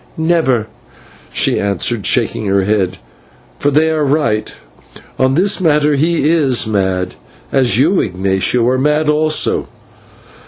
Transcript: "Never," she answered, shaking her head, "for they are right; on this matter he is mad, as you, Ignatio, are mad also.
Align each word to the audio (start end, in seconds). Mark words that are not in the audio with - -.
"Never," 0.17 0.65
she 1.31 1.59
answered, 1.59 2.07
shaking 2.07 2.47
her 2.47 2.63
head, 2.63 2.97
"for 3.59 3.69
they 3.69 3.91
are 3.91 4.03
right; 4.03 4.51
on 5.19 5.35
this 5.35 5.61
matter 5.61 5.93
he 5.93 6.27
is 6.27 6.65
mad, 6.65 7.13
as 7.51 7.77
you, 7.77 7.99
Ignatio, 8.01 8.67
are 8.67 8.79
mad 8.79 9.09
also. 9.09 9.67